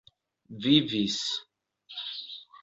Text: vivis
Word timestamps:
vivis 0.63 1.19